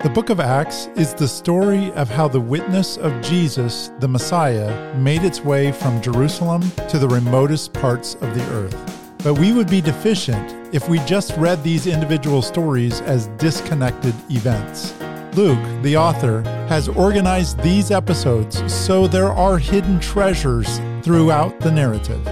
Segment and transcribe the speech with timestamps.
[0.00, 4.94] The book of Acts is the story of how the witness of Jesus, the Messiah,
[4.94, 9.18] made its way from Jerusalem to the remotest parts of the earth.
[9.24, 14.94] But we would be deficient if we just read these individual stories as disconnected events.
[15.34, 22.24] Luke, the author, has organized these episodes so there are hidden treasures throughout the narrative.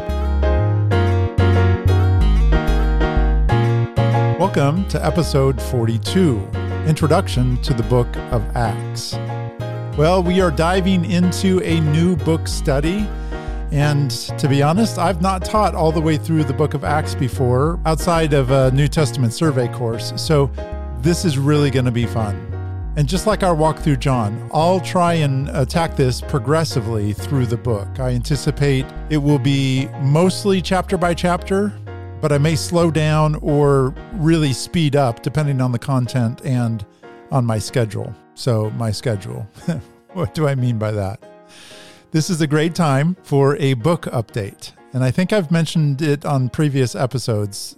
[4.39, 9.15] Welcome to episode 42 Introduction to the Book of Acts.
[9.99, 13.09] Well, we are diving into a new book study.
[13.73, 17.17] And to be honest, I've not taught all the way through the book of Acts
[17.17, 20.13] before outside of a New Testament survey course.
[20.15, 20.49] So
[21.01, 22.37] this is really going to be fun.
[22.97, 27.57] And just like our walk through John, I'll try and attack this progressively through the
[27.57, 27.99] book.
[27.99, 31.73] I anticipate it will be mostly chapter by chapter,
[32.21, 36.85] but I may slow down or really speed up depending on the content and
[37.31, 38.15] on my schedule.
[38.35, 39.47] So, my schedule.
[40.13, 41.23] what do I mean by that?
[42.11, 44.73] This is a great time for a book update.
[44.93, 47.77] And I think I've mentioned it on previous episodes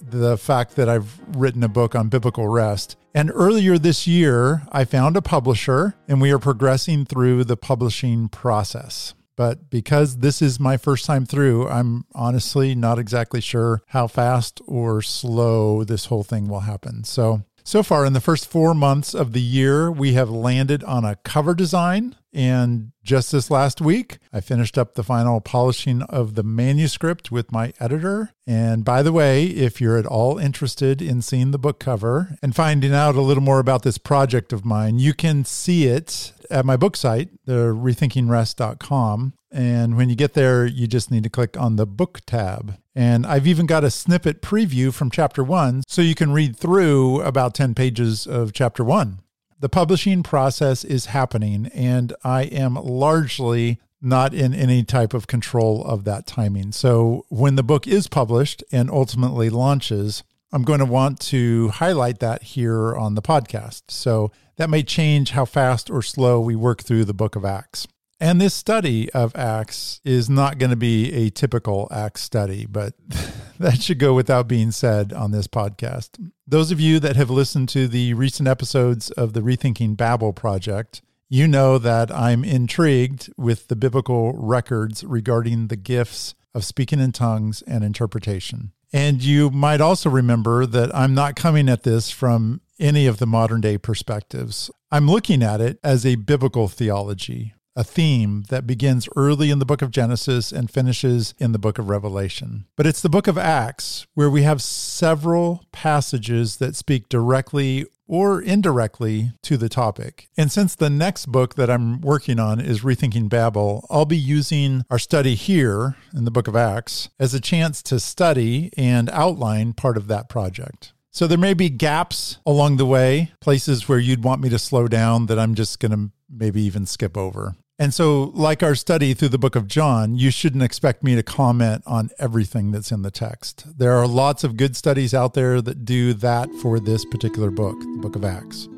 [0.00, 2.96] the fact that I've written a book on biblical rest.
[3.14, 8.28] And earlier this year, I found a publisher and we are progressing through the publishing
[8.28, 9.14] process.
[9.36, 14.60] But because this is my first time through, I'm honestly not exactly sure how fast
[14.66, 17.04] or slow this whole thing will happen.
[17.04, 21.04] So, so far in the first four months of the year, we have landed on
[21.04, 26.34] a cover design and just this last week, I finished up the final polishing of
[26.34, 28.32] the manuscript with my editor.
[28.46, 32.54] And by the way, if you're at all interested in seeing the book cover and
[32.54, 36.64] finding out a little more about this project of mine, you can see it at
[36.64, 39.34] my book site, the rethinkingrest.com.
[39.52, 42.76] And when you get there, you just need to click on the book tab.
[42.94, 47.20] And I've even got a snippet preview from chapter one, so you can read through
[47.22, 49.20] about 10 pages of chapter one.
[49.58, 55.84] The publishing process is happening, and I am largely not in any type of control
[55.84, 56.72] of that timing.
[56.72, 62.18] So when the book is published and ultimately launches, I'm going to want to highlight
[62.20, 63.82] that here on the podcast.
[63.88, 67.86] So that may change how fast or slow we work through the book of Acts.
[68.22, 72.94] And this study of Acts is not going to be a typical Acts study, but
[73.58, 76.30] that should go without being said on this podcast.
[76.46, 81.00] Those of you that have listened to the recent episodes of the Rethinking Babel project,
[81.28, 87.12] you know that I'm intrigued with the biblical records regarding the gifts of speaking in
[87.12, 88.72] tongues and interpretation.
[88.92, 93.26] And you might also remember that I'm not coming at this from any of the
[93.26, 94.70] modern day perspectives.
[94.90, 99.64] I'm looking at it as a biblical theology a theme that begins early in the
[99.64, 102.66] book of Genesis and finishes in the book of Revelation.
[102.76, 108.42] But it's the book of Acts where we have several passages that speak directly or
[108.42, 110.28] indirectly to the topic.
[110.36, 114.84] And since the next book that I'm working on is Rethinking Babel, I'll be using
[114.90, 119.74] our study here in the book of Acts as a chance to study and outline
[119.74, 120.92] part of that project.
[121.12, 124.88] So there may be gaps along the way, places where you'd want me to slow
[124.88, 127.56] down that I'm just going to maybe even skip over.
[127.80, 131.22] And so, like our study through the book of John, you shouldn't expect me to
[131.22, 133.78] comment on everything that's in the text.
[133.78, 137.80] There are lots of good studies out there that do that for this particular book,
[137.80, 138.68] the book of Acts.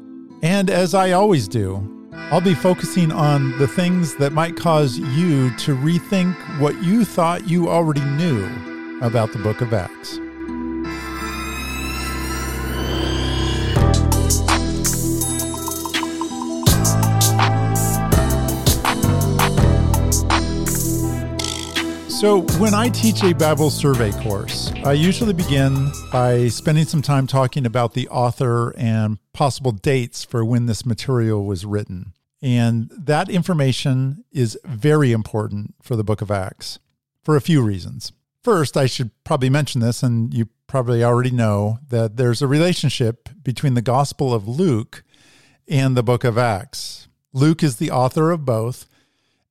[0.44, 5.50] And as I always do, I'll be focusing on the things that might cause you
[5.56, 8.48] to rethink what you thought you already knew
[9.02, 10.20] about the book of Acts.
[22.22, 27.26] So, when I teach a Bible survey course, I usually begin by spending some time
[27.26, 32.12] talking about the author and possible dates for when this material was written.
[32.40, 36.78] And that information is very important for the book of Acts
[37.24, 38.12] for a few reasons.
[38.44, 43.30] First, I should probably mention this, and you probably already know that there's a relationship
[43.42, 45.02] between the Gospel of Luke
[45.66, 47.08] and the book of Acts.
[47.32, 48.86] Luke is the author of both,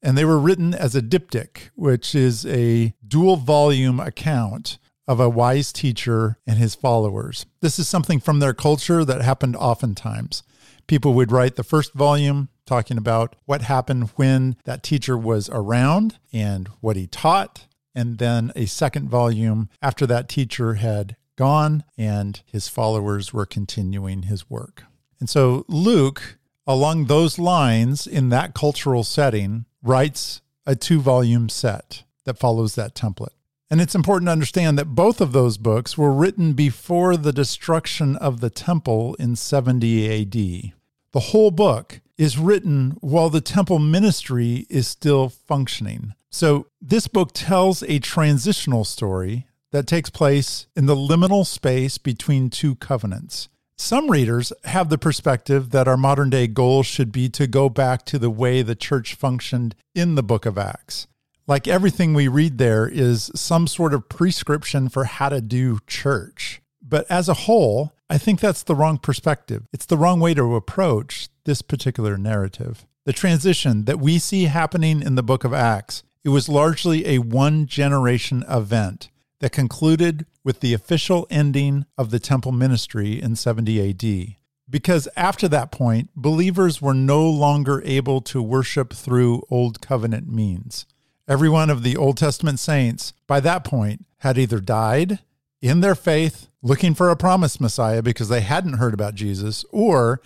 [0.01, 4.77] and they were written as a diptych, which is a dual volume account
[5.07, 7.45] of a wise teacher and his followers.
[7.61, 10.43] This is something from their culture that happened oftentimes.
[10.87, 16.17] People would write the first volume talking about what happened when that teacher was around
[16.31, 22.41] and what he taught, and then a second volume after that teacher had gone and
[22.45, 24.83] his followers were continuing his work.
[25.19, 32.03] And so Luke, along those lines, in that cultural setting, writes a two volume set
[32.25, 33.33] that follows that template.
[33.69, 38.17] And it's important to understand that both of those books were written before the destruction
[38.17, 40.73] of the temple in 70 AD.
[41.13, 46.13] The whole book is written while the temple ministry is still functioning.
[46.29, 52.49] So, this book tells a transitional story that takes place in the liminal space between
[52.49, 53.49] two covenants.
[53.81, 58.05] Some readers have the perspective that our modern day goal should be to go back
[58.05, 61.07] to the way the church functioned in the book of Acts.
[61.47, 66.61] Like everything we read there is some sort of prescription for how to do church.
[66.79, 69.63] But as a whole, I think that's the wrong perspective.
[69.73, 72.85] It's the wrong way to approach this particular narrative.
[73.05, 77.17] The transition that we see happening in the book of Acts, it was largely a
[77.17, 79.09] one generation event
[79.41, 84.35] that concluded with the official ending of the temple ministry in 70 AD.
[84.69, 90.85] Because after that point, believers were no longer able to worship through Old Covenant means.
[91.27, 95.19] Every one of the Old Testament saints, by that point, had either died
[95.61, 100.21] in their faith, looking for a promised Messiah because they hadn't heard about Jesus, or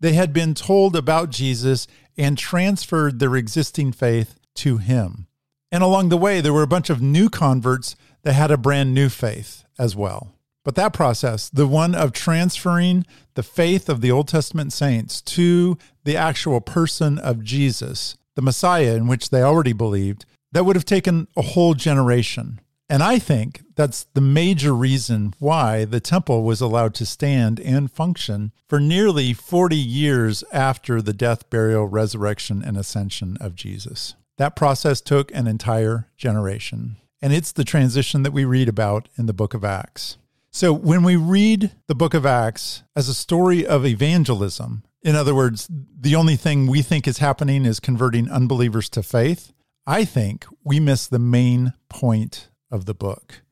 [0.00, 1.86] they had been told about Jesus
[2.18, 5.26] and transferred their existing faith to him.
[5.72, 7.96] And along the way, there were a bunch of new converts
[8.26, 10.32] they had a brand new faith as well.
[10.64, 15.78] But that process, the one of transferring the faith of the Old Testament saints to
[16.02, 20.84] the actual person of Jesus, the Messiah in which they already believed, that would have
[20.84, 22.60] taken a whole generation.
[22.90, 27.88] And I think that's the major reason why the temple was allowed to stand and
[27.92, 34.16] function for nearly 40 years after the death, burial, resurrection, and ascension of Jesus.
[34.36, 36.96] That process took an entire generation.
[37.22, 40.18] And it's the transition that we read about in the book of Acts.
[40.50, 45.34] So when we read the book of Acts as a story of evangelism, in other
[45.34, 49.52] words, the only thing we think is happening is converting unbelievers to faith,
[49.86, 53.42] I think we miss the main point of the book.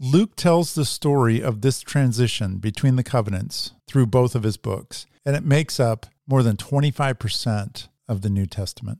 [0.00, 5.06] Luke tells the story of this transition between the covenants through both of his books,
[5.24, 8.98] and it makes up more than 25% of the New Testament.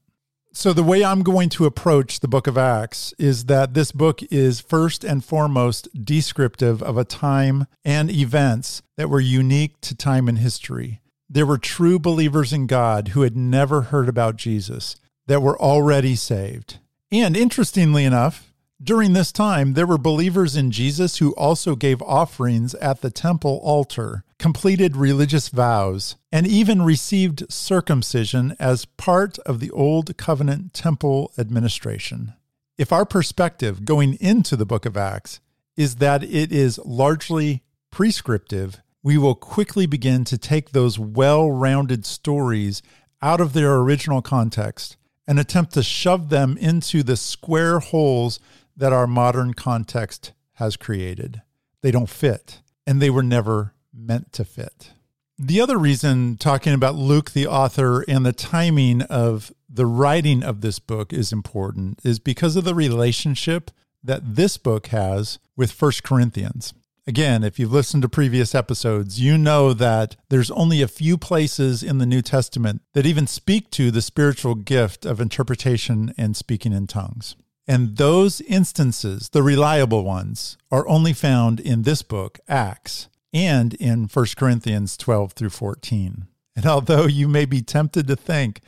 [0.57, 4.23] So, the way I'm going to approach the book of Acts is that this book
[4.31, 10.29] is first and foremost descriptive of a time and events that were unique to time
[10.29, 11.01] and history.
[11.29, 14.95] There were true believers in God who had never heard about Jesus
[15.27, 16.79] that were already saved.
[17.11, 22.75] And interestingly enough, during this time, there were believers in Jesus who also gave offerings
[22.77, 29.71] at the temple altar, completed religious vows, and even received circumcision as part of the
[29.71, 32.35] Old Covenant temple administration.
[32.77, 35.41] If our perspective going into the book of Acts
[35.79, 42.05] is that it is largely prescriptive, we will quickly begin to take those well rounded
[42.05, 42.83] stories
[43.23, 48.39] out of their original context and attempt to shove them into the square holes
[48.77, 51.41] that our modern context has created.
[51.81, 54.91] They don't fit, and they were never meant to fit.
[55.39, 60.61] The other reason talking about Luke, the author, and the timing of the writing of
[60.61, 63.71] this book is important is because of the relationship
[64.03, 66.73] that this book has with First Corinthians.
[67.07, 71.83] Again, if you've listened to previous episodes, you know that there's only a few places
[71.83, 76.73] in the New Testament that even speak to the spiritual gift of interpretation and speaking
[76.73, 77.37] in tongues.
[77.67, 84.05] And those instances, the reliable ones, are only found in this book, Acts, and in
[84.05, 86.29] 1 Corinthians 12 through 14.
[86.57, 88.61] And although you may be tempted to think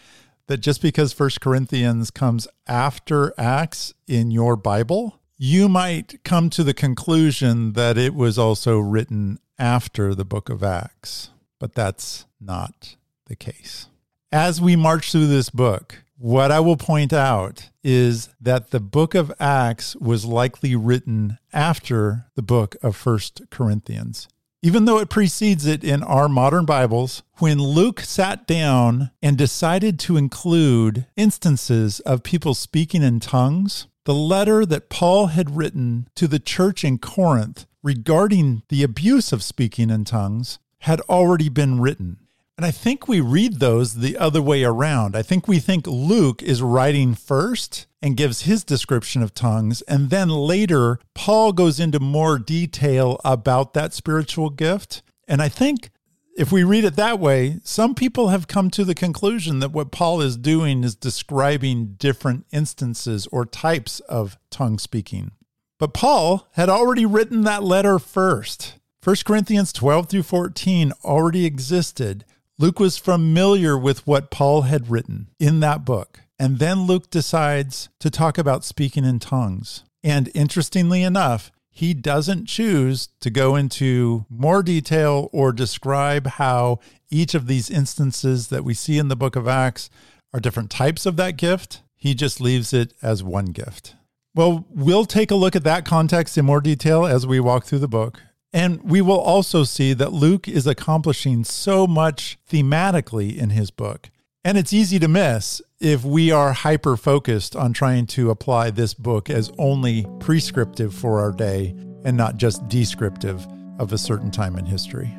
[0.48, 6.64] that just because 1 Corinthians comes after Acts in your Bible, you might come to
[6.64, 12.96] the conclusion that it was also written after the book of Acts, but that's not
[13.26, 13.86] the case.
[14.32, 19.14] As we march through this book, what I will point out is that the book
[19.14, 24.28] of Acts was likely written after the book of First Corinthians.
[24.66, 29.96] Even though it precedes it in our modern Bibles, when Luke sat down and decided
[30.00, 36.26] to include instances of people speaking in tongues, the letter that Paul had written to
[36.26, 42.25] the church in Corinth regarding the abuse of speaking in tongues had already been written.
[42.56, 45.14] And I think we read those the other way around.
[45.14, 49.82] I think we think Luke is writing first and gives his description of tongues.
[49.82, 55.02] And then later, Paul goes into more detail about that spiritual gift.
[55.28, 55.90] And I think
[56.34, 59.90] if we read it that way, some people have come to the conclusion that what
[59.90, 65.32] Paul is doing is describing different instances or types of tongue speaking.
[65.78, 68.78] But Paul had already written that letter first.
[69.04, 72.24] 1 Corinthians 12 through 14 already existed.
[72.58, 76.20] Luke was familiar with what Paul had written in that book.
[76.38, 79.84] And then Luke decides to talk about speaking in tongues.
[80.02, 87.34] And interestingly enough, he doesn't choose to go into more detail or describe how each
[87.34, 89.90] of these instances that we see in the book of Acts
[90.32, 91.82] are different types of that gift.
[91.94, 93.94] He just leaves it as one gift.
[94.34, 97.80] Well, we'll take a look at that context in more detail as we walk through
[97.80, 98.22] the book.
[98.52, 104.10] And we will also see that Luke is accomplishing so much thematically in his book.
[104.44, 108.94] And it's easy to miss if we are hyper focused on trying to apply this
[108.94, 111.74] book as only prescriptive for our day
[112.04, 113.46] and not just descriptive
[113.78, 115.12] of a certain time in history.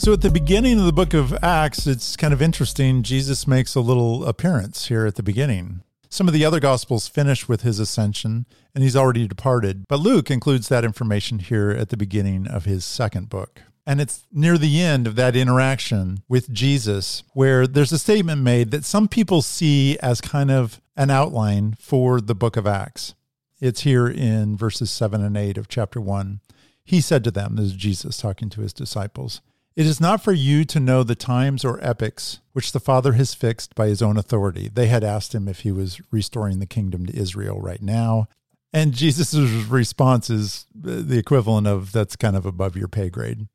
[0.00, 3.02] So at the beginning of the book of Acts, it's kind of interesting.
[3.02, 5.82] Jesus makes a little appearance here at the beginning.
[6.08, 9.84] Some of the other gospels finish with his ascension, and he's already departed.
[9.88, 13.60] But Luke includes that information here at the beginning of his second book.
[13.86, 18.70] And it's near the end of that interaction with Jesus where there's a statement made
[18.70, 23.14] that some people see as kind of an outline for the book of Acts.
[23.60, 26.40] It's here in verses 7 and 8 of chapter 1.
[26.82, 29.42] He said to them, this is Jesus talking to his disciples,
[29.80, 33.32] it is not for you to know the times or epochs which the Father has
[33.32, 34.68] fixed by his own authority.
[34.70, 38.28] They had asked him if he was restoring the kingdom to Israel right now.
[38.74, 39.34] And Jesus'
[39.70, 43.48] response is uh, the equivalent of that's kind of above your pay grade.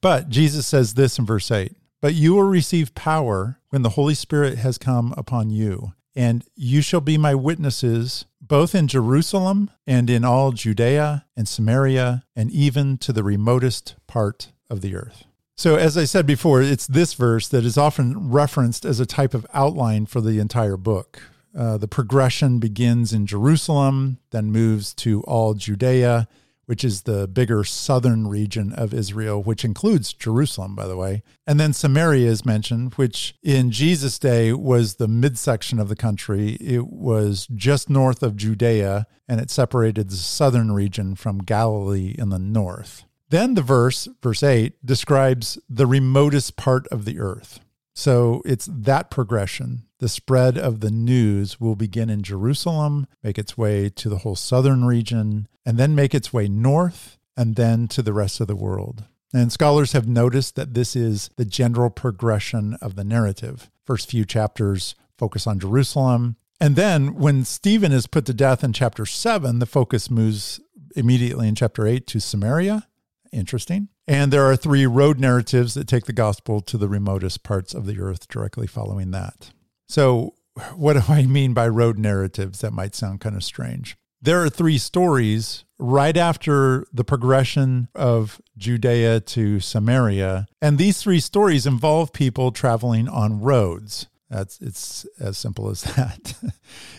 [0.00, 4.14] But Jesus says this in verse 8 But you will receive power when the Holy
[4.14, 10.08] Spirit has come upon you, and you shall be my witnesses both in Jerusalem and
[10.08, 15.26] in all Judea and Samaria, and even to the remotest part of the earth.
[15.58, 19.34] So, as I said before, it's this verse that is often referenced as a type
[19.34, 21.20] of outline for the entire book.
[21.52, 26.28] Uh, the progression begins in Jerusalem, then moves to all Judea,
[26.66, 31.24] which is the bigger southern region of Israel, which includes Jerusalem, by the way.
[31.44, 36.50] And then Samaria is mentioned, which in Jesus' day was the midsection of the country.
[36.60, 42.28] It was just north of Judea, and it separated the southern region from Galilee in
[42.28, 43.07] the north.
[43.30, 47.60] Then the verse, verse 8, describes the remotest part of the earth.
[47.94, 49.82] So it's that progression.
[49.98, 54.36] The spread of the news will begin in Jerusalem, make its way to the whole
[54.36, 58.56] southern region, and then make its way north and then to the rest of the
[58.56, 59.04] world.
[59.34, 63.70] And scholars have noticed that this is the general progression of the narrative.
[63.84, 66.36] First few chapters focus on Jerusalem.
[66.60, 70.60] And then when Stephen is put to death in chapter 7, the focus moves
[70.96, 72.86] immediately in chapter 8 to Samaria
[73.32, 73.88] Interesting.
[74.06, 77.86] And there are three road narratives that take the gospel to the remotest parts of
[77.86, 79.50] the earth directly following that.
[79.88, 80.34] So,
[80.74, 82.60] what do I mean by road narratives?
[82.60, 83.96] That might sound kind of strange.
[84.20, 90.48] There are three stories right after the progression of Judea to Samaria.
[90.60, 94.08] And these three stories involve people traveling on roads.
[94.28, 96.34] That's it's as simple as that.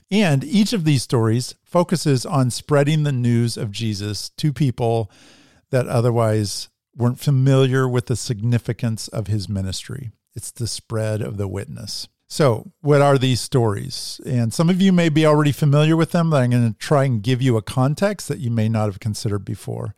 [0.09, 5.12] and each of these stories focuses on spreading the news of Jesus to people
[5.71, 10.11] that otherwise weren't familiar with the significance of his ministry.
[10.35, 12.07] It's the spread of the witness.
[12.31, 14.21] So, what are these stories?
[14.23, 17.05] And some of you may be already familiar with them, but I'm going to try
[17.05, 19.95] and give you a context that you may not have considered before.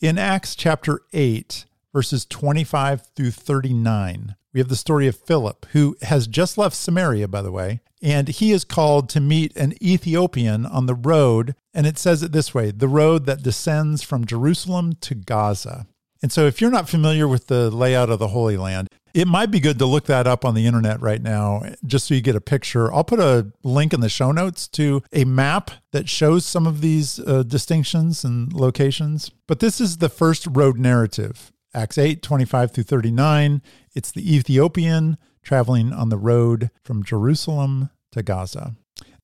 [0.00, 5.96] In Acts chapter 8, verses 25 through 39, we have the story of Philip, who
[6.02, 10.64] has just left Samaria, by the way, and he is called to meet an Ethiopian
[10.64, 11.56] on the road.
[11.74, 15.86] And it says it this way the road that descends from Jerusalem to Gaza.
[16.22, 19.50] And so, if you're not familiar with the layout of the Holy Land, it might
[19.50, 22.34] be good to look that up on the internet right now, just so you get
[22.34, 22.92] a picture.
[22.92, 26.80] I'll put a link in the show notes to a map that shows some of
[26.80, 29.30] these uh, distinctions and locations.
[29.46, 33.60] But this is the first road narrative Acts 8, 25 through 39.
[33.94, 38.76] It's the Ethiopian traveling on the road from Jerusalem to Gaza.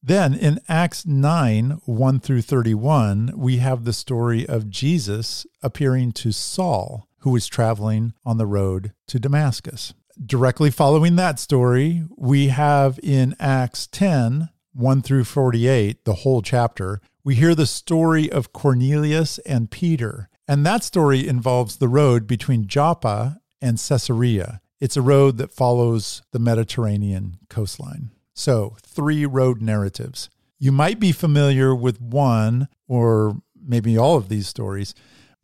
[0.02, 6.32] Then in Acts 9, 1 through 31, we have the story of Jesus appearing to
[6.32, 9.94] Saul, who was traveling on the road to Damascus.
[10.24, 17.00] Directly following that story, we have in Acts 10, 1 through 48, the whole chapter,
[17.22, 22.66] we hear the story of Cornelius and Peter and that story involves the road between
[22.66, 24.60] Joppa and Caesarea.
[24.80, 28.10] It's a road that follows the Mediterranean coastline.
[28.34, 30.28] So, three road narratives.
[30.58, 34.92] You might be familiar with one or maybe all of these stories,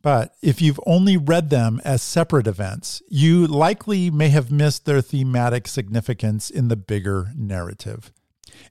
[0.03, 5.03] but if you've only read them as separate events, you likely may have missed their
[5.03, 8.11] thematic significance in the bigger narrative.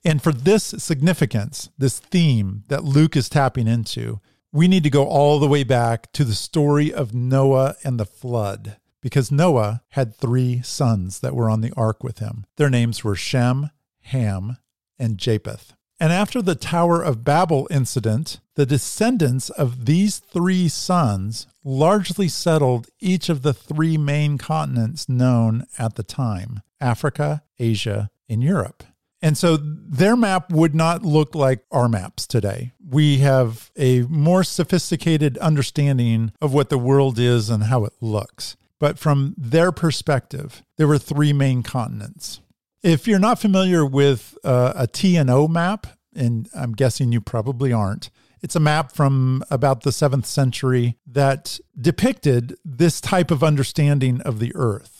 [0.03, 4.19] And for this significance, this theme that Luke is tapping into,
[4.55, 8.05] we need to go all the way back to the story of Noah and the
[8.05, 12.45] flood, because Noah had three sons that were on the ark with him.
[12.55, 13.69] Their names were Shem,
[14.03, 14.55] Ham,
[14.97, 15.73] and Japheth.
[15.99, 22.87] And after the Tower of Babel incident, the descendants of these three sons largely settled
[23.01, 28.85] each of the three main continents known at the time Africa, Asia, and Europe.
[29.21, 32.73] And so their map would not look like our maps today.
[32.87, 38.55] We have a more sophisticated understanding of what the world is and how it looks.
[38.79, 42.41] But from their perspective, there were three main continents.
[42.83, 48.11] If you're not familiar with uh, and O map, and I'm guessing you probably aren't,
[48.41, 54.37] it's a map from about the seventh century that depicted this type of understanding of
[54.37, 54.94] the Earth.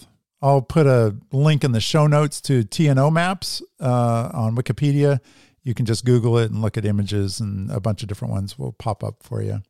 [0.46, 4.56] I'll put a link in the show notes to T and O maps uh, on
[4.56, 5.20] Wikipedia.
[5.64, 8.60] You can just Google it and look at images, and a bunch of different ones
[8.60, 9.64] will pop up for you.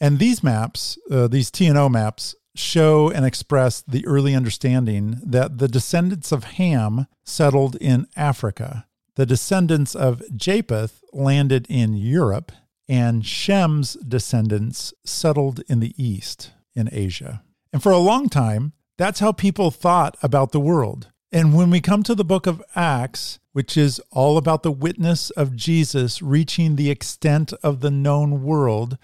[0.00, 5.18] And these maps, uh, these T and O maps, show and express the early understanding
[5.24, 8.86] that the descendants of Ham settled in Africa.
[9.16, 12.52] The descendants of Japheth landed in Europe,
[12.88, 17.42] and Shem's descendants settled in the east, in Asia.
[17.72, 21.08] And for a long time, that's how people thought about the world.
[21.32, 25.30] And when we come to the book of Acts, which is all about the witness
[25.30, 28.98] of Jesus reaching the extent of the known world,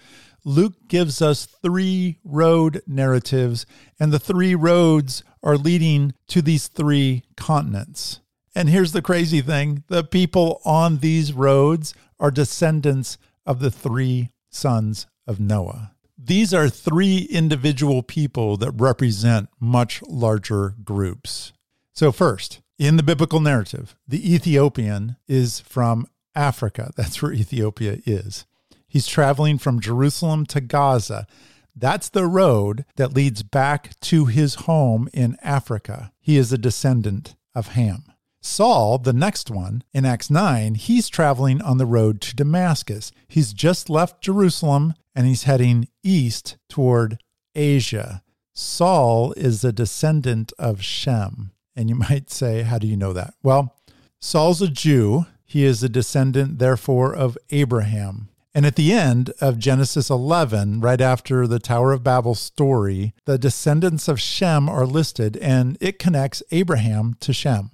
[0.45, 3.65] Luke gives us three road narratives,
[3.99, 8.19] and the three roads are leading to these three continents.
[8.53, 14.29] And here's the crazy thing the people on these roads are descendants of the three
[14.51, 15.93] sons of Noah.
[16.17, 21.53] These are three individual people that represent much larger groups.
[21.93, 26.91] So, first, in the biblical narrative, the Ethiopian is from Africa.
[26.97, 28.45] That's where Ethiopia is.
[28.87, 31.27] He's traveling from Jerusalem to Gaza.
[31.75, 36.11] That's the road that leads back to his home in Africa.
[36.19, 38.05] He is a descendant of Ham.
[38.41, 43.11] Saul, the next one, in Acts 9, he's traveling on the road to Damascus.
[43.27, 47.19] He's just left Jerusalem and he's heading east toward
[47.55, 48.23] Asia.
[48.53, 51.51] Saul is a descendant of Shem.
[51.75, 53.33] And you might say, how do you know that?
[53.43, 53.75] Well,
[54.19, 55.25] Saul's a Jew.
[55.43, 58.29] He is a descendant, therefore, of Abraham.
[58.53, 63.37] And at the end of Genesis 11, right after the Tower of Babel story, the
[63.37, 67.69] descendants of Shem are listed and it connects Abraham to Shem.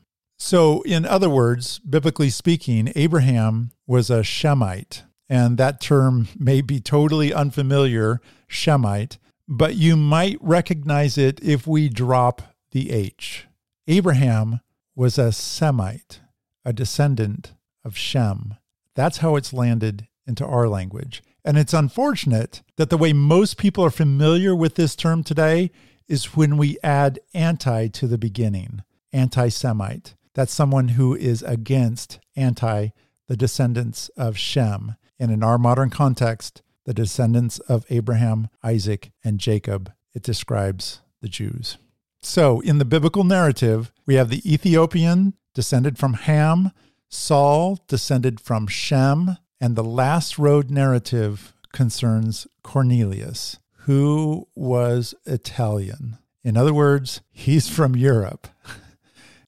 [0.46, 5.04] So, in other words, biblically speaking, Abraham was a Shemite.
[5.30, 11.88] And that term may be totally unfamiliar, Shemite, but you might recognize it if we
[11.88, 13.48] drop the H.
[13.88, 14.60] Abraham
[14.98, 16.20] was a Semite,
[16.66, 17.54] a descendant
[17.86, 18.56] of Shem.
[18.96, 21.24] That's how it's landed into our language.
[21.46, 25.72] And it's unfortunate that the way most people are familiar with this term today
[26.10, 30.16] is when we add anti to the beginning, anti Semite.
[30.34, 32.89] That's someone who is against anti
[33.28, 34.96] the descendants of Shem.
[35.19, 41.30] And in our modern context, the descendants of Abraham, Isaac, and Jacob, it describes the
[41.30, 41.78] Jews.
[42.22, 46.72] So in the biblical narrative, we have the Ethiopian descended from Ham,
[47.10, 56.17] Saul descended from Shem, and the last road narrative concerns Cornelius, who was Italian.
[56.43, 58.48] In other words, he's from Europe.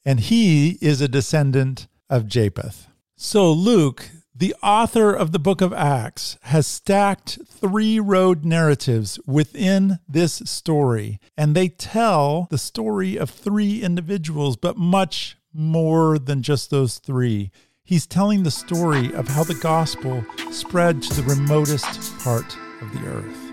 [0.05, 2.87] and he is a descendant of Japheth.
[3.17, 9.99] So Luke, the author of the book of Acts, has stacked three road narratives within
[10.07, 16.69] this story, and they tell the story of three individuals, but much more than just
[16.69, 17.49] those three.
[17.83, 23.07] He's telling the story of how the gospel spread to the remotest part of the
[23.07, 23.44] earth.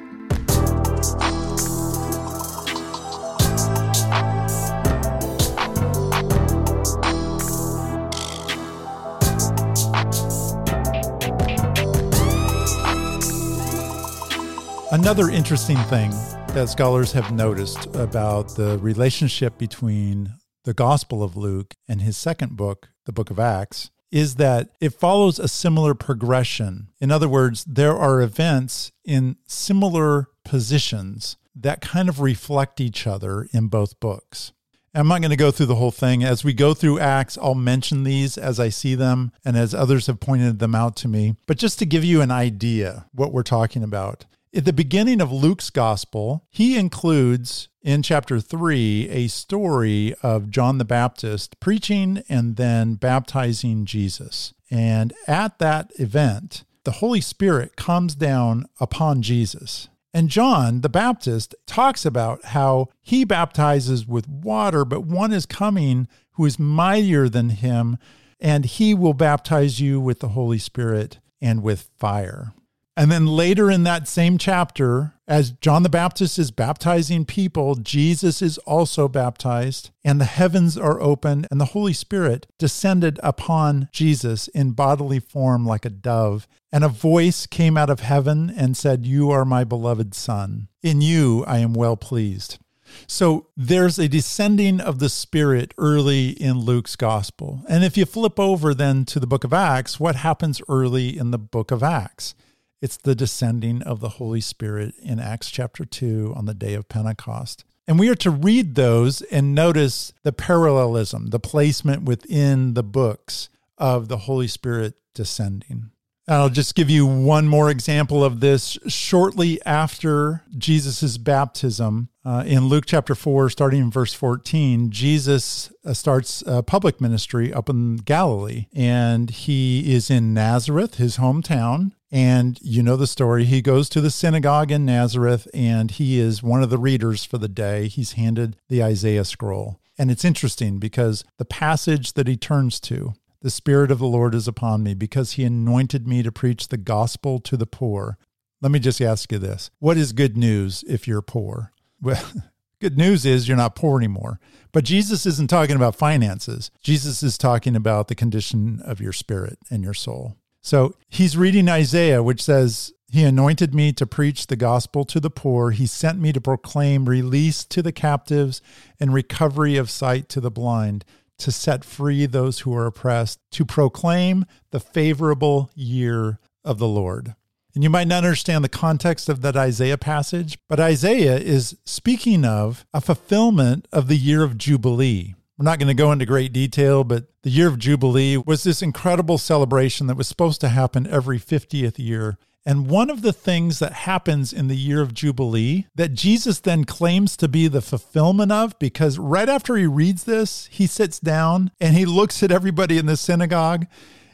[14.93, 16.11] Another interesting thing
[16.49, 22.59] that scholars have noticed about the relationship between the Gospel of Luke and his second
[22.59, 26.89] book, the book of Acts, is that it follows a similar progression.
[27.01, 33.49] In other words, there are events in similar positions that kind of reflect each other
[33.51, 34.53] in both books.
[34.95, 36.23] I'm not going to go through the whole thing.
[36.23, 40.07] As we go through Acts, I'll mention these as I see them and as others
[40.07, 41.37] have pointed them out to me.
[41.47, 44.27] But just to give you an idea what we're talking about.
[44.55, 50.77] At the beginning of Luke's gospel, he includes in chapter 3 a story of John
[50.77, 54.53] the Baptist preaching and then baptizing Jesus.
[54.71, 59.88] And at that event, the Holy Spirit comes down upon Jesus.
[60.12, 66.09] And John the Baptist talks about how he baptizes with water, but one is coming
[66.33, 67.97] who is mightier than him,
[68.38, 72.53] and he will baptize you with the Holy Spirit and with fire.
[72.97, 78.43] And then later in that same chapter, as John the Baptist is baptizing people, Jesus
[78.43, 84.49] is also baptized, and the heavens are opened, and the Holy Spirit descended upon Jesus
[84.49, 86.47] in bodily form like a dove.
[86.71, 90.69] And a voice came out of heaven and said, You are my beloved Son.
[90.83, 92.59] In you I am well pleased.
[93.07, 97.65] So there's a descending of the Spirit early in Luke's gospel.
[97.71, 101.31] And if you flip over then to the book of Acts, what happens early in
[101.31, 102.35] the book of Acts?
[102.83, 106.88] It's the descending of the Holy Spirit in Acts chapter 2 on the day of
[106.88, 107.64] Pentecost.
[107.87, 113.49] And we are to read those and notice the parallelism, the placement within the books
[113.79, 115.92] of the Holy Spirit descending.
[116.27, 118.77] I'll just give you one more example of this.
[118.88, 125.92] Shortly after Jesus' baptism, uh, in Luke chapter 4, starting in verse 14, Jesus uh,
[125.92, 128.66] starts a public ministry up in Galilee.
[128.73, 131.92] And he is in Nazareth, his hometown.
[132.12, 133.46] And you know the story.
[133.46, 137.38] He goes to the synagogue in Nazareth and he is one of the readers for
[137.38, 137.88] the day.
[137.88, 139.81] He's handed the Isaiah scroll.
[139.98, 144.35] And it's interesting because the passage that he turns to, the Spirit of the Lord
[144.35, 148.18] is upon me because he anointed me to preach the gospel to the poor.
[148.61, 151.72] Let me just ask you this What is good news if you're poor?
[152.01, 152.22] Well,
[152.81, 154.38] good news is you're not poor anymore.
[154.70, 156.70] But Jesus isn't talking about finances.
[156.83, 160.37] Jesus is talking about the condition of your spirit and your soul.
[160.62, 165.31] So he's reading Isaiah, which says, He anointed me to preach the gospel to the
[165.31, 165.72] poor.
[165.72, 168.62] He sent me to proclaim release to the captives
[169.01, 171.05] and recovery of sight to the blind,
[171.38, 177.35] to set free those who are oppressed, to proclaim the favorable year of the Lord.
[177.75, 182.44] And you might not understand the context of that Isaiah passage, but Isaiah is speaking
[182.44, 185.35] of a fulfillment of the year of Jubilee.
[185.62, 188.83] We're not going to go into great detail, but the year of Jubilee was this
[188.83, 192.37] incredible celebration that was supposed to happen every 50th year.
[192.66, 196.83] And one of the things that happens in the year of Jubilee that Jesus then
[196.83, 201.70] claims to be the fulfillment of, because right after he reads this, he sits down
[201.81, 203.87] and he looks at everybody in the synagogue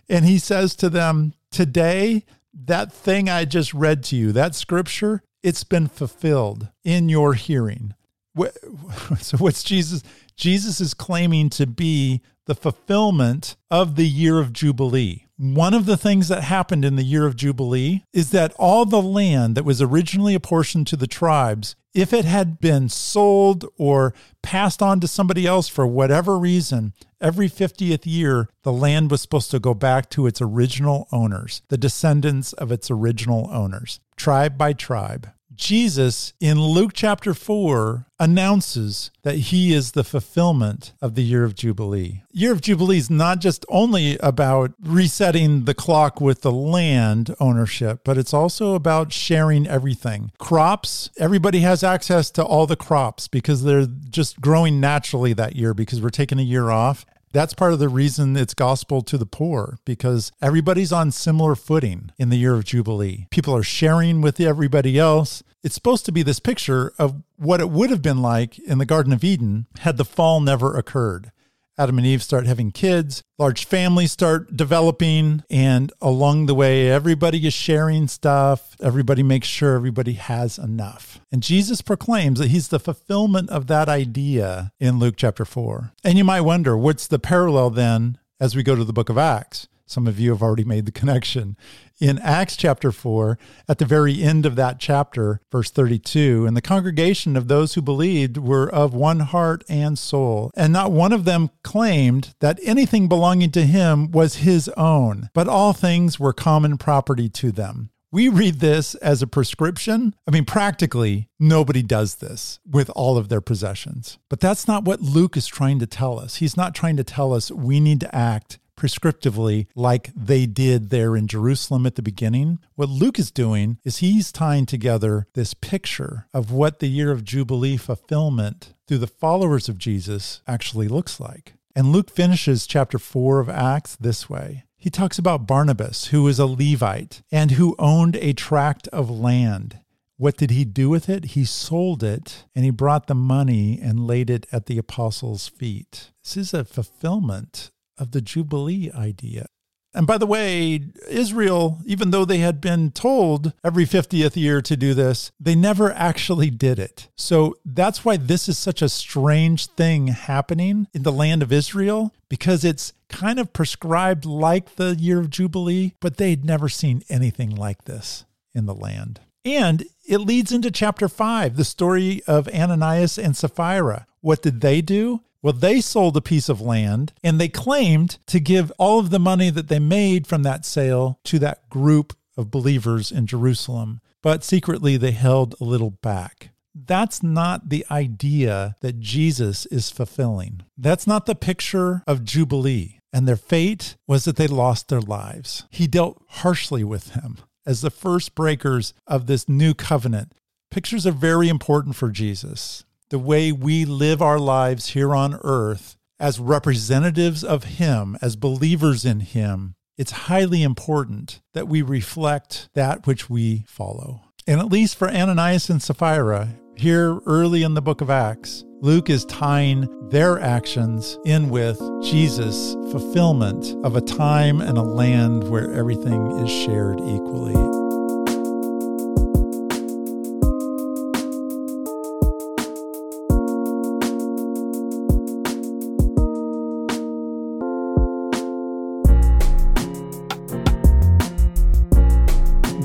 [0.09, 5.23] and he says to them, Today, that thing I just read to you, that scripture,
[5.43, 7.93] it's been fulfilled in your hearing.
[9.21, 10.03] So, what's Jesus?
[10.37, 15.27] Jesus is claiming to be the fulfillment of the year of Jubilee.
[15.37, 19.03] One of the things that happened in the year of Jubilee is that all the
[19.03, 24.83] land that was originally apportioned to the tribes, if it had been sold or passed
[24.83, 29.61] on to somebody else for whatever reason, every 50th year, the land was supposed to
[29.61, 35.29] go back to its original owners, the descendants of its original owners, tribe by tribe.
[35.59, 41.57] Jesus in Luke chapter 4 announces that he is the fulfillment of the year of
[41.57, 42.23] Jubilee.
[42.33, 48.01] Year of Jubilee is not just only about resetting the clock with the land ownership,
[48.05, 50.31] but it's also about sharing everything.
[50.39, 55.75] Crops, everybody has access to all the crops because they're just growing naturally that year
[55.75, 57.05] because we're taking a year off.
[57.33, 62.11] That's part of the reason it's gospel to the poor because everybody's on similar footing
[62.17, 63.27] in the year of Jubilee.
[63.31, 65.43] People are sharing with everybody else.
[65.65, 68.87] It's supposed to be this picture of what it would have been like in the
[68.87, 71.33] Garden of Eden had the fall never occurred.
[71.77, 77.47] Adam and Eve start having kids, large families start developing, and along the way, everybody
[77.47, 78.77] is sharing stuff.
[78.83, 81.21] Everybody makes sure everybody has enough.
[81.31, 85.93] And Jesus proclaims that he's the fulfillment of that idea in Luke chapter 4.
[86.03, 89.19] And you might wonder, what's the parallel then as we go to the book of
[89.19, 89.69] Acts?
[89.89, 91.57] Some of you have already made the connection.
[91.99, 96.61] In Acts chapter 4, at the very end of that chapter, verse 32, and the
[96.61, 101.25] congregation of those who believed were of one heart and soul, and not one of
[101.25, 106.77] them claimed that anything belonging to him was his own, but all things were common
[106.77, 107.89] property to them.
[108.11, 110.15] We read this as a prescription.
[110.27, 114.19] I mean, practically, nobody does this with all of their possessions.
[114.31, 116.37] But that's not what Luke is trying to tell us.
[116.37, 121.17] He's not trying to tell us we need to act prescriptively like they did there
[121.17, 122.61] in Jerusalem at the beginning.
[122.77, 127.25] What Luke is doing is he's tying together this picture of what the year of
[127.25, 131.55] Jubilee fulfillment through the followers of Jesus actually looks like.
[131.75, 134.65] And Luke finishes chapter 4 of Acts this way.
[134.77, 139.81] He talks about Barnabas, who was a Levite and who owned a tract of land.
[140.17, 141.27] What did he do with it?
[141.27, 146.11] He sold it and he brought the money and laid it at the apostles' feet.
[146.23, 149.47] This is a fulfillment of the Jubilee idea.
[149.95, 154.77] And by the way, Israel, even though they had been told every 50th year to
[154.77, 157.09] do this, they never actually did it.
[157.17, 162.13] So that's why this is such a strange thing happening in the land of Israel
[162.29, 167.55] because it's kind of prescribed like the year of Jubilee, but they'd never seen anything
[167.55, 169.21] like this in the land.
[169.45, 174.07] And it leads into chapter five, the story of Ananias and Sapphira.
[174.21, 175.23] What did they do?
[175.43, 179.21] Well, they sold a piece of land and they claimed to give all of the
[179.21, 184.01] money that they made from that sale to that group of believers in Jerusalem.
[184.23, 186.51] But secretly, they held a little back.
[186.75, 190.63] That's not the idea that Jesus is fulfilling.
[190.77, 193.01] That's not the picture of Jubilee.
[193.13, 195.65] And their fate was that they lost their lives.
[195.71, 200.33] He dealt harshly with them as the first breakers of this new covenant.
[200.71, 202.85] Pictures are very important for Jesus.
[203.11, 209.07] The way we live our lives here on earth as representatives of Him, as believers
[209.07, 214.25] in Him, it's highly important that we reflect that which we follow.
[214.47, 219.09] And at least for Ananias and Sapphira, here early in the book of Acts, Luke
[219.09, 225.73] is tying their actions in with Jesus' fulfillment of a time and a land where
[225.73, 227.78] everything is shared equally.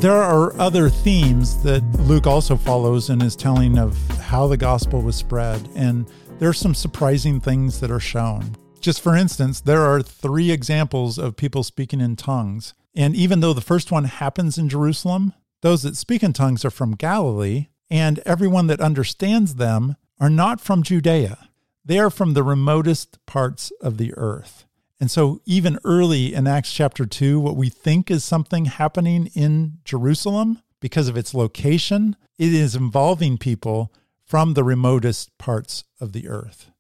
[0.04, 5.02] There are other themes that Luke also follows in his telling of how the gospel
[5.02, 5.66] was spread.
[5.78, 8.54] And there are some surprising things that are shown.
[8.82, 12.74] Just for instance, there are three examples of people speaking in tongues.
[12.94, 16.70] And even though the first one happens in Jerusalem, those that speak in tongues are
[16.70, 21.48] from Galilee, and everyone that understands them are not from Judea.
[21.86, 24.66] They are from the remotest parts of the earth.
[25.04, 29.80] And so, even early in Acts chapter 2, what we think is something happening in
[29.84, 33.92] Jerusalem because of its location, it is involving people
[34.26, 36.72] from the remotest parts of the earth.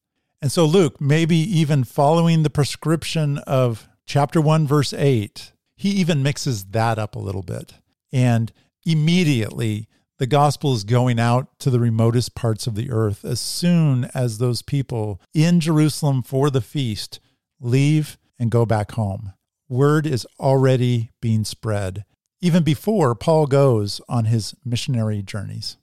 [0.41, 6.23] And so, Luke, maybe even following the prescription of chapter 1, verse 8, he even
[6.23, 7.73] mixes that up a little bit.
[8.13, 8.53] And
[8.85, 14.09] immediately, the gospel is going out to the remotest parts of the earth as soon
[14.15, 17.19] as those people in Jerusalem for the feast
[17.63, 19.33] leave and go back home.
[19.69, 22.05] Word is already being spread,
[22.41, 25.77] even before Paul goes on his missionary journeys.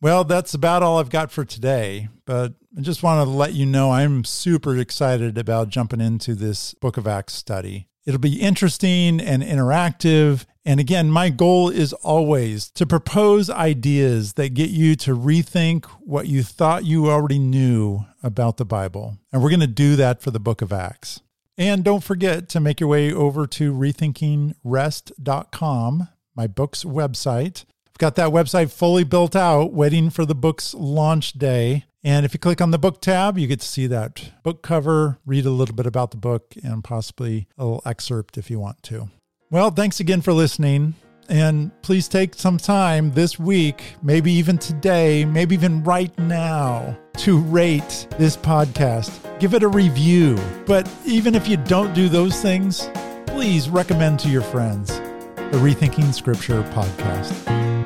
[0.00, 3.66] Well, that's about all I've got for today, but I just want to let you
[3.66, 7.86] know I'm super excited about jumping into this Book of Acts study.
[8.06, 10.46] It'll be interesting and interactive.
[10.64, 16.28] And again, my goal is always to propose ideas that get you to rethink what
[16.28, 19.18] you thought you already knew about the Bible.
[19.32, 21.20] And we're going to do that for the book of Acts.
[21.58, 27.66] And don't forget to make your way over to rethinkingrest.com, my book's website.
[27.88, 31.84] I've got that website fully built out, waiting for the book's launch day.
[32.02, 35.18] And if you click on the book tab, you get to see that book cover,
[35.26, 38.82] read a little bit about the book, and possibly a little excerpt if you want
[38.84, 39.10] to.
[39.50, 40.94] Well, thanks again for listening.
[41.30, 47.38] And please take some time this week, maybe even today, maybe even right now, to
[47.38, 49.38] rate this podcast.
[49.38, 50.36] Give it a review.
[50.66, 52.90] But even if you don't do those things,
[53.28, 54.98] please recommend to your friends
[55.36, 57.79] the Rethinking Scripture podcast.